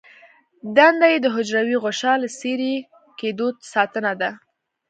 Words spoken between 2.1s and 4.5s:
له څیرې کیدو ساتنه ده.